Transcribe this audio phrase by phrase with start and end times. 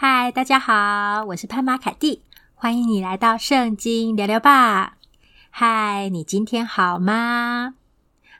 [0.00, 2.22] 嗨，大家好，我是潘马凯蒂，
[2.54, 4.96] 欢迎你来到圣经聊聊吧。
[5.50, 7.74] 嗨，你今天好吗？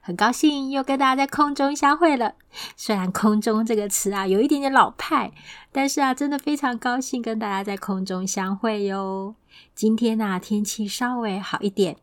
[0.00, 2.34] 很高兴又跟大家在空中相会了。
[2.76, 5.32] 虽然“空中”这个词啊有一点点老派，
[5.72, 9.34] 但是啊，真的非常高兴跟大家在空中相会哟。
[9.75, 11.96] 今天啊，天气稍微好一点。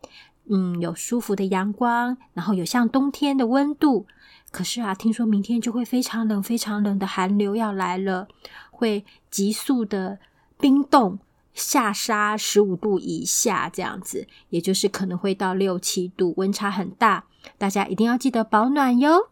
[0.47, 4.05] 嗯，有舒服的阳光，然后有像冬天的温度。
[4.51, 8.27] 可是啊，听说明天就会非常冷、非常冷的寒流要来了，
[8.75, 10.19] 会急速的
[10.59, 11.17] 冰冻，
[11.53, 17.25] 下杀十五度以下这样子，也就是可能会到六七度，温差很大。
[17.57, 19.29] 大家一定要记得保暖哟。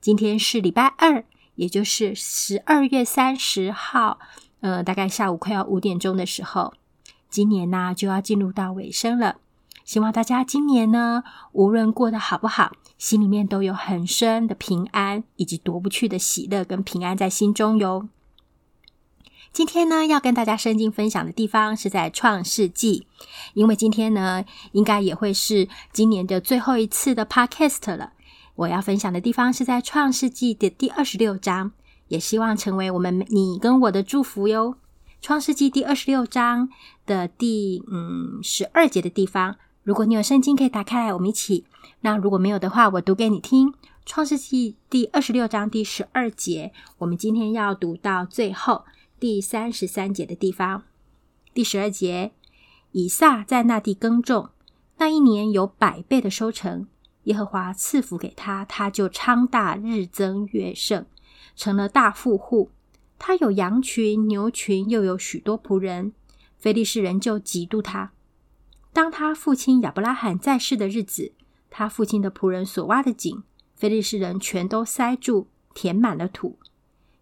[0.00, 1.24] 今天是礼拜二，
[1.54, 4.18] 也就是十二月三十号，
[4.60, 6.74] 呃，大概下午快要五点钟的时候，
[7.28, 9.36] 今年呢、就要进入到尾声了。
[9.84, 18.08] 希望大家今年呢，无论过得好不好，心里面都有很深的平安，以及夺不去的喜乐跟平安在心中哟。
[19.52, 23.06] 今天呢，要跟大家圣经分享的地方是在创世纪，
[23.52, 28.14] 因为今天呢，应该也会是今年的最后一次的 podcast 了。
[28.54, 31.72] 我要分享的地方是在创世纪的第二十六章，
[32.08, 34.76] 也希望成为我们你跟我的祝福哟。
[35.20, 36.70] 创世纪第二十六章
[37.04, 39.56] 的第嗯十二节的地方。
[39.82, 41.66] 如果你有圣经，可以打开来，我们一起。
[42.00, 43.74] 那如果没有的话，我读给你听。
[44.06, 48.84] 创世纪第二十六章第十二节，我们今天要读到最后
[49.22, 50.82] 第三十三节的地方。
[51.54, 52.32] 第十二节，
[52.90, 54.50] 以撒在那地耕种，
[54.96, 56.88] 那一年有百倍的收成，
[57.22, 61.06] 耶和华赐福给他，他就昌大，日增月盛，
[61.54, 62.70] 成了大富户。
[63.16, 66.12] 他有羊群、牛群，又有许多仆人。
[66.58, 68.10] 非利士人就嫉妒他。
[68.92, 71.30] 当他父亲亚伯拉罕在世的日子，
[71.70, 73.44] 他父亲的仆人所挖的井，
[73.76, 76.58] 非利士人全都塞住，填满了土。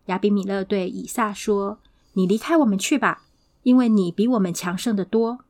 [0.07, 1.79] 亚比米勒对以撒说
[2.13, 3.25] ：“你离开我们去吧，
[3.63, 5.41] 因为你比我们强盛得多。”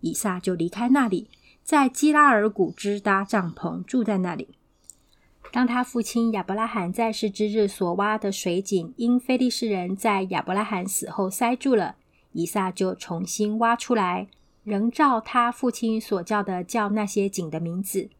[0.00, 1.28] 以撒就离开那里，
[1.62, 4.48] 在基拉尔谷支搭帐篷，住在那里。
[5.52, 11.96] 当他父亲亚伯拉罕在世之日所挖的水井，因非利士人在亚伯拉罕死后塞住了，
[12.32, 14.28] 以撒就重新挖出来。
[14.62, 18.10] 仍照他父亲所叫的叫那些井的名字。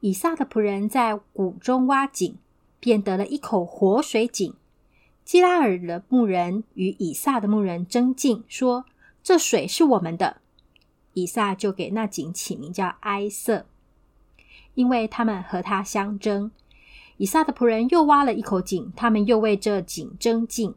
[0.00, 2.36] 以撒的仆人在谷中挖井，
[2.80, 4.54] 便得了一口活水井。
[5.26, 8.84] 基拉尔的牧人与以撒的牧人争竞，说
[9.24, 10.36] ：“这水是我们的。”
[11.14, 13.66] 以撒就给那井起名叫埃瑟，
[14.74, 16.52] 因为他们和他相争。
[17.16, 20.76] 以撒的仆人又挖了一口井，他们又为这井争竞，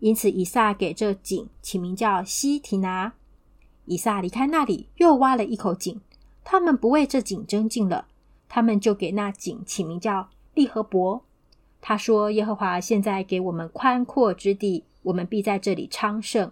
[0.00, 3.14] 因此以撒给这井起名叫西提拿。
[3.86, 5.98] 以撒离开那里，又挖了一口井。
[6.44, 8.06] 他们不为这井争竞了，
[8.46, 11.22] 他们就给那井起名叫利和伯。
[11.80, 16.50] 他说：“耶和华现在给我们宽阔之地，我们必在这里昌盛。”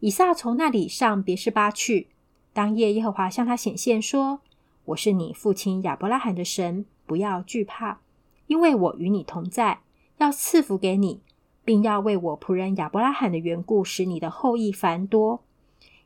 [0.00, 2.08] 以撒从那里上别是巴去。
[2.52, 4.40] 当夜，耶和华向他显现，说
[4.86, 8.00] ：“我是你父亲亚伯拉罕的神，不要惧怕，
[8.46, 9.80] 因为我与你同在，
[10.18, 11.20] 要赐福给你，
[11.64, 15.42] 并要为我仆人亚伯拉罕的缘故，使你的后裔繁多。”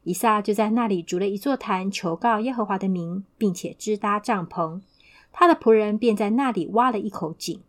[0.05, 4.81] 以撒就在那里筑了一座坛，求告耶和华的名，并且支搭帐篷。
[5.33, 7.61] 他的仆人便在那里挖了一口井。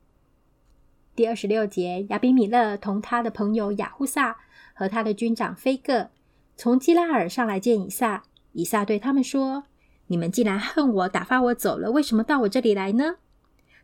[1.17, 4.37] 第二十六节，亚比米勒同他的朋友亚户萨
[4.75, 6.11] 和他的军长非各
[6.55, 8.23] 从基拉尔上来见以撒。
[8.51, 9.63] 以撒对他们说
[10.05, 13.15] ：“你们既然恨我，打发我走了，为什么到我这里来呢？”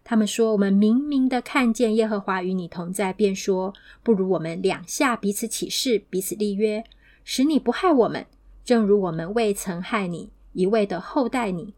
[0.06, 3.74] 他们说：“我们明明的看见耶和华与你同在，便说
[4.04, 6.84] 不如我们两下彼此起誓，彼此立约，
[7.24, 8.28] 使你不害我们。”
[8.64, 11.74] 正如我们未曾害你，一味的厚待你，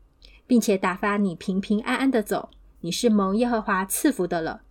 [0.46, 2.50] 并且打发你平平安安的走，
[2.82, 4.64] 你是蒙耶和华赐福的了。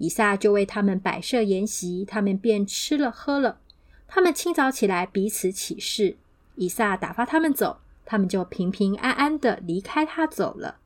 [0.00, 3.60] 以撒就为他们摆设筵席，他们便吃了喝了。
[4.08, 6.16] 他们清早起来彼此起誓，
[6.54, 10.78] 以撒打发他们走，他们就平平安安的离开他走了。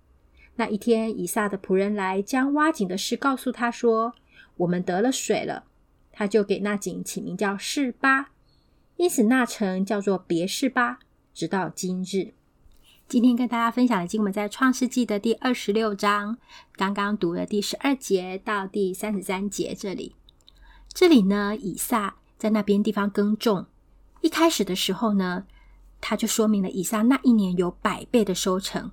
[0.56, 4.14] 那一天，以撒的仆人来将挖井的事告诉他说
[4.58, 5.64] ：“我们得了水了。”
[6.10, 8.32] 他就给那井起名叫示巴。
[8.96, 10.98] 因此，那城叫做别是巴，
[11.32, 12.34] 直到今日。
[13.06, 16.38] 今天跟大家分享的经文在创世纪的第二十六章，
[16.74, 20.16] 刚刚读了第十二节到第三十三节这里。
[20.92, 23.66] 这里呢，以撒在那边地方耕种，
[24.22, 25.44] 一开始的时候呢，
[26.00, 28.90] 他就说明了以撒那一年有百倍的收成。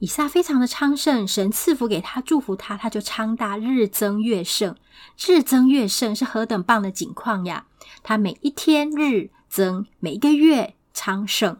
[0.00, 4.76] 以撒非常的昌盛，神赐福给他，祝福他，他就昌大，日增月盛。
[5.16, 7.66] 日增月盛是何等棒的景况呀！
[8.02, 11.58] 他每一天日增，每一个月昌盛。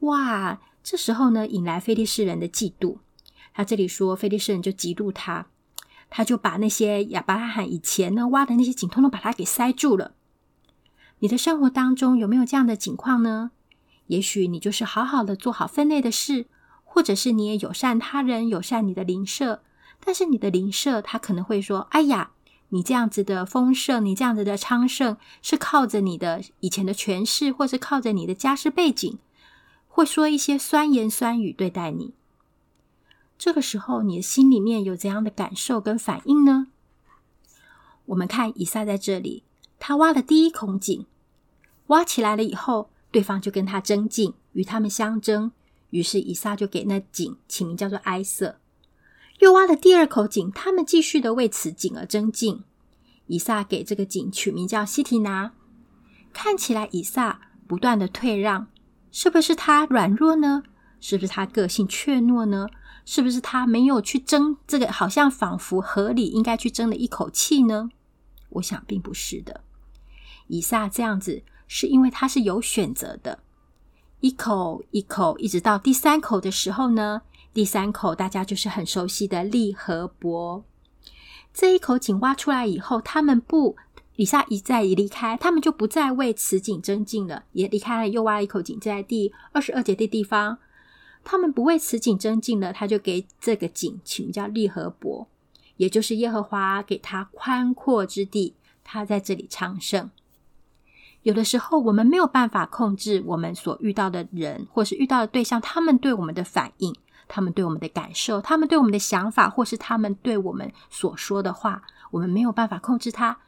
[0.00, 0.60] 哇！
[0.90, 2.96] 这时候呢，引来非利士人的嫉妒。
[3.52, 5.48] 他这里说，非利士人就嫉妒他，
[6.08, 10.14] 他就把那些亚伯拉罕以前呢挖的那些井，通通把他给塞住了。
[11.18, 13.50] 你的生活当中有没有这样的情况呢？
[14.06, 16.46] 也许你就是好好的做好分内的事，
[16.84, 19.62] 或者是你也友善他人，友善你的邻舍，
[20.02, 22.30] 但是你的邻舍他可能会说：“哎呀，
[22.70, 29.18] 你这样子的丰盛，你这样子的昌盛，是靠着你的以前的权势，或是靠着你的家世背景，
[29.98, 32.14] 会说一些酸言酸语对待你。”
[33.36, 36.68] 这个时候，你的心里面有怎样的感受跟反应呢？
[38.06, 39.42] 我们看以撒在这里，
[39.80, 41.04] 他挖了第一口井，
[41.88, 45.50] 挖起来了以后，对方就跟他争竞，与他们相争。
[45.90, 48.60] 于是以撒就给那井起名叫做埃瑟。
[49.40, 52.62] 又挖了第二口井，他们继续的为此井而争竞。
[53.26, 55.52] 以撒给这个井取名叫西提拿。
[56.32, 58.68] 看起来以撒不断的退让，
[59.10, 60.62] 是不是他软弱呢？
[61.00, 62.68] 是不是他个性怯懦呢？
[63.04, 67.88] 是不是他没有去争这个好像仿佛合理应该去争的一口气呢？
[68.50, 69.62] 我想并不是的。
[70.48, 73.38] 以撒这样子是因为他是有选择的，
[74.20, 77.22] 一口一口，一直到第三口的时候呢，
[77.54, 80.64] 第三口大家就是很熟悉的利和伯。
[81.54, 83.76] 这一口井挖出来以后，他们不，
[84.18, 90.58] 以撒一再一离开，他们就不再为此井争竞了，也离开了，又挖了一口井，在第二十二节的地方。
[91.22, 95.28] 他们不为此井争竞了，他就给这个井起名叫利和伯，
[95.76, 100.10] 也就是耶和华给他宽阔之地，他在这里昌盛。
[101.22, 106.92] 有的时候，我们没有办法控制我们所遇到的人，或是遇到的对象，他们对我们的反应，
[107.28, 113.38] 他们对我们的感受，他们对我们的想法，或是他们对我们所说的话，我们没有办法控制他。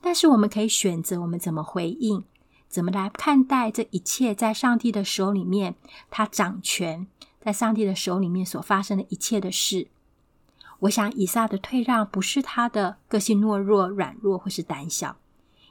[0.00, 2.24] 但是，我们可以选择我们怎么回应，
[2.68, 5.74] 怎么来看待这一切，在上帝的手里面，
[6.10, 7.06] 他掌权。
[7.42, 9.88] 在上帝的手里面所发生的一切的事，
[10.80, 15.16] 我想以撒的退让不是他的个性懦弱、软弱或是胆小，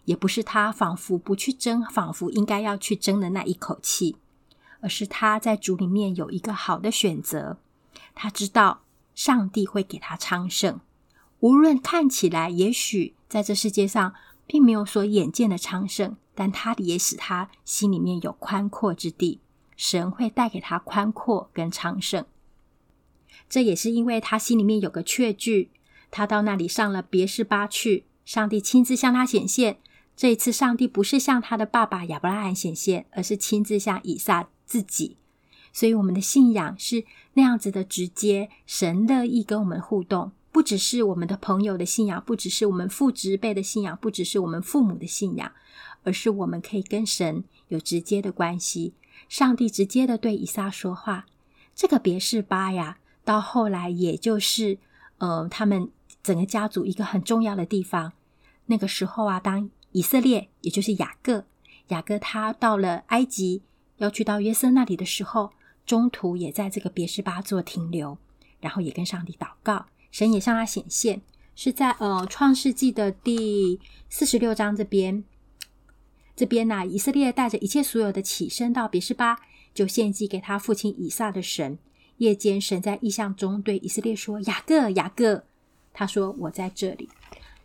[0.05, 4.15] 也不是他仿佛不去争、仿佛应该要去争的那一口气，
[4.81, 7.57] 而是他在主里面有一个好的选择。
[8.15, 8.81] 他知道
[9.13, 10.79] 上帝会给他昌盛，
[11.41, 14.13] 无论看起来也许在这世界上
[14.45, 19.39] 并没有所眼见的昌盛，但他也使他心里面有宽阔之地。
[19.77, 22.25] 神会带给他宽阔跟昌盛，
[23.47, 25.71] 这也是因为他心里面有个确据。
[26.11, 29.77] 他到那里上了别是巴去，上帝亲自向他显现。
[30.17, 35.15] 这一次，上帝不是向他的爸爸亚伯拉罕显现，而是亲自向以撒自己。
[35.71, 37.05] 所以，我们的信仰是
[37.35, 38.49] 那样子的直接。
[38.65, 45.51] 神乐意跟我们互动，不只是我们的朋友的信仰，不只是我们父执辈的信仰，不只是我们父母的信仰，
[46.03, 48.93] 而是我们可以跟神有直接的关系。
[49.27, 51.27] 上帝直接的对以撒说话，
[51.75, 54.79] 这个别是巴呀，到后来也就是，
[55.19, 55.91] 呃，他们
[56.23, 58.13] 整个家族一个很重要的地方。
[58.65, 61.45] 那个时候啊，当以色列，也就是雅各，
[61.89, 63.61] 雅各他到了埃及，
[63.97, 65.51] 要去到约瑟那里的时候，
[65.85, 68.17] 中途也在这个别是巴做停留，
[68.59, 71.21] 然后也跟上帝祷告，神也向他显现，
[71.55, 73.79] 是在呃创世纪的第
[74.09, 75.23] 四十六章这边。
[76.35, 79.39] 这边呢、啊，以色列带着一切所有的起身到别是巴，
[79.73, 81.77] 就献祭给他父亲以撒的神。
[82.17, 85.43] 夜间，神在异象中对以色列说：“雅各，雅各。”
[85.93, 87.09] 他说：“我在这里。”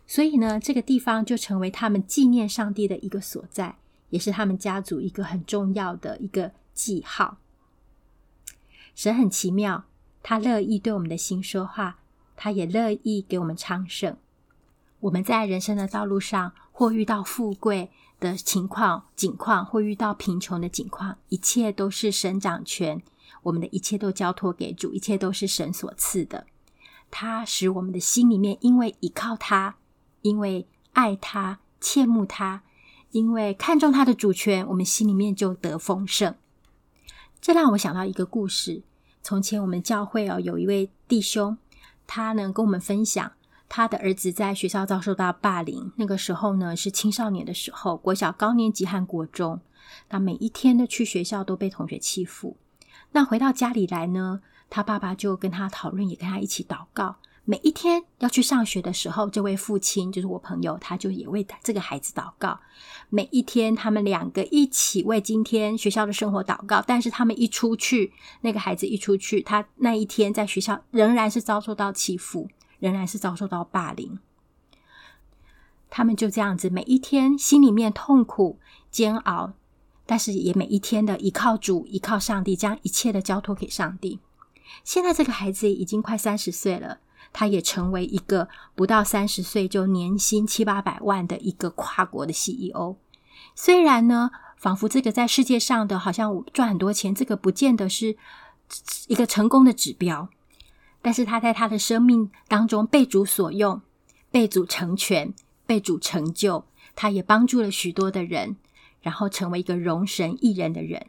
[0.07, 3.77] 所以呢，这个地方就成为他们纪念上帝的一个所在，
[4.11, 7.37] 也是他们家族一个很重要的一个记号。
[8.93, 9.85] 神很奇妙，
[10.21, 11.99] 他乐意对我们的心说话，
[12.35, 14.17] 他也乐意给我们昌盛。
[15.01, 23.01] 我们在人生的道路上，或遇到富贵的情况、境况，或遇到贫穷的境况，一切都是神掌权。
[23.43, 26.47] 我们的一切都交托给主，一切都是神所赐的。
[27.11, 29.75] 他使我们的心里面，因为依靠他，
[30.21, 32.63] 因为爱他、切慕他，
[33.11, 36.33] 因为看重他的主权，我们心里面就得丰盛。
[37.39, 38.81] 这让我想到一个故事：
[39.21, 41.55] 从前我们教会哦，有一位弟兄，
[42.07, 43.31] 他呢跟我们分享。
[43.67, 49.59] 他的儿子在学校遭受到霸凌，那个时候呢，是青少年的时候，国小高年级和国中，
[50.09, 52.57] 那每一天的去学校都被同学欺负。
[53.11, 57.15] 那回到家里来呢，他爸爸就跟他讨论，也跟他一起祷告。
[57.45, 62.59] 每一天要去上学的时候，这位父亲就是我朋友，他就也为这个孩子祷告。
[63.09, 66.83] 每一天，他们两个一起为今天学校的生活祷告。
[66.85, 68.11] 但是他们一出去，
[68.41, 72.49] 那个孩子一出去，他那一天在学校仍然是遭受到欺负。
[72.77, 74.19] 仍然是遭受到霸凌，
[75.89, 78.59] 他们就这样子每一天心里面痛苦
[78.91, 79.53] 煎熬，
[80.05, 84.19] 但是也每一天的依靠主、依靠上帝，将一切的交托给上帝。
[84.83, 86.99] 现在这个孩子已经快三十岁了，
[87.37, 92.95] 他也成为一个不到三十岁就年薪七八百万的一个跨国的 CEO。
[93.53, 98.15] 虽然呢，仿佛这个在世界上的好像赚很多钱，这个不见得是
[99.07, 100.29] 一个成功的指标，
[101.01, 103.81] 但是他在他的生命当中被主所用，
[104.31, 105.33] 被主成全，
[105.65, 106.63] 被主成就，
[106.95, 108.55] 他也帮助了许多的人，
[109.01, 111.07] 然后成为一个荣神一人的人。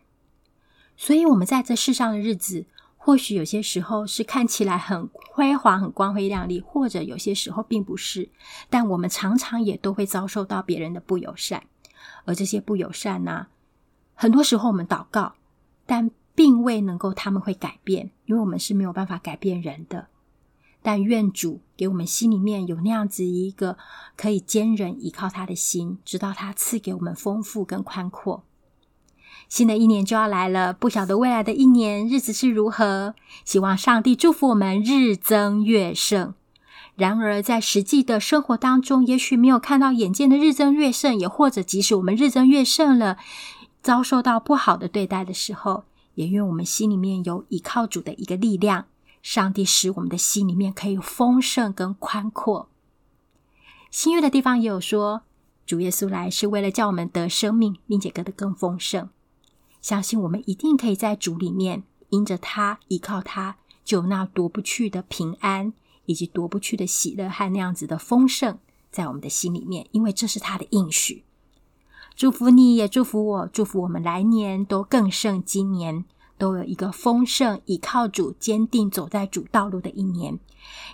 [0.97, 2.66] 所以，我们在这世上的日子，
[3.06, 8.28] 或许有些时候是看起来很辉煌、很光辉亮丽，或者有些时候并不是。
[8.68, 11.62] 但我们常常也都会遭受到别人的不友善，
[12.25, 13.48] 而这些不友善呢、啊，
[14.14, 15.34] 很多时候我们祷告，
[15.86, 20.08] 但并未能够他们会改变，因为我们是没有办法改变人的。
[20.82, 23.78] 但愿主给我们心里面有那样子一个
[24.16, 28.42] 可以坚忍依靠他的心，直到他赐给我们丰富跟宽阔。
[29.49, 33.15] 新的一年就要来了，不晓得未来的一年日子是如何。
[33.45, 36.35] 希望上帝祝福我们日增月盛。
[36.97, 43.19] 然而，在实际的生活当中，也许没有看到眼见的日增月盛，也或者即使我们日增月盛了，
[43.83, 45.85] 遭受到不好的对待的时候，
[46.15, 48.87] 也愿我们心里面有倚靠主的一个力量，
[49.23, 52.69] 上帝使我们的心里面可以丰盛跟宽阔。
[53.91, 55.23] 新约的地方也有说，
[55.67, 59.11] 主耶稣来是为了叫我们得生命，并且得的更丰盛。
[59.87, 65.73] 相信我们一定可以在主里面，因着他，依靠他，就有那夺不去的平安，
[66.07, 68.59] 以及夺不去的喜乐和那样子的丰盛，
[68.90, 71.23] 在我们的心里面，因为这是他的应许。
[72.16, 76.05] 祝福你，也祝福我，祝福我们来年都更胜今年，
[76.37, 80.40] 都有一个丰盛，依靠主，坚定走在主道路的一年。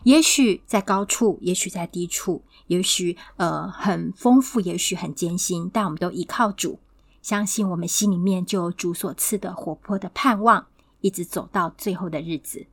[0.03, 6.79] 也许在高处，也许在低处，也许呃很丰富，也许很艰辛，但我们都依靠主。
[7.23, 10.67] 相信我们心里面就有主所赐的活泼的盼望，
[11.01, 12.67] 一直走到最后的日子。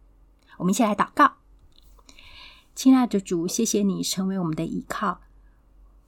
[0.57, 1.33] 我们一起来祷告，
[2.73, 5.21] 亲爱的主，谢谢你成为我们的依靠。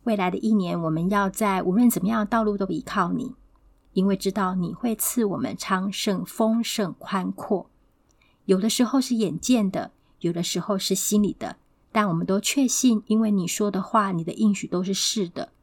[0.05, 3.36] 未来的一年，我们要在无论怎么样的道路都依靠你，
[3.93, 7.69] 因为知道你会赐我们昌盛、丰盛、宽阔。
[8.45, 11.57] 有的时候是眼见的，有的时候是心里的，
[11.91, 15.53] 但我们都确信，因为你说的话，你的应许都是是的。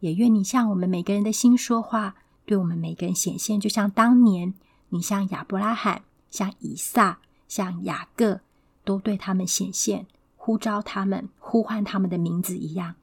[0.00, 4.54] 也愿你向我们每个人的心说话，对我们每个人显现，就像当年
[4.90, 8.40] 你向亚伯拉罕、向以撒、向雅各，
[8.84, 12.94] 都对他们显现，呼召他们、呼唤他们的名字一样。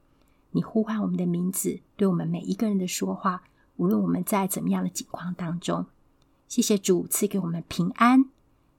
[0.52, 3.42] 你呼唤我们的名字，对我们每一个人的说话，
[3.76, 5.86] 无论我们在怎么样的境况当中。
[6.48, 8.30] 谢谢主赐给我们平安，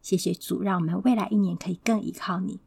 [0.01, 2.59] 谢谢主让我们未来一年可以更依靠你。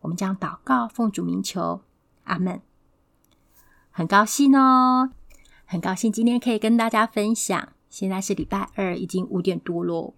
[0.00, 1.82] 我们将祷告奉主名求，
[2.24, 2.62] 阿门。
[3.96, 5.10] 很高兴哦，
[5.66, 7.68] 很高兴今天可以跟大家分享。
[7.88, 10.14] 现在是礼拜二，已经五点多喽。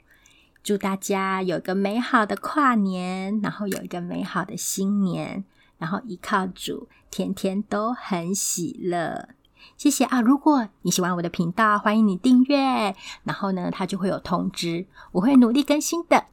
[0.63, 5.45] 祝大家有一个美好的跨年，然后有一个美好的新年，
[5.77, 9.29] 然后依靠主，天天都很喜乐。
[9.77, 10.23] 谢谢啊！
[10.23, 16.25] 如果你喜欢我的频道，欢迎你订阅，然后呢，它就会有通知，我会努力更新的。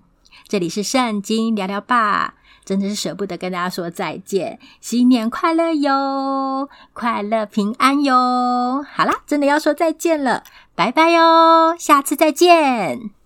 [0.48, 2.36] 这里是圣经聊聊吧。
[2.66, 8.86] 真的是舍不得跟大家说再见，新年快乐哟，快乐平安哟。
[8.92, 10.44] 好啦，真的要说再见了，
[10.76, 13.23] 拜拜哟，下次再见。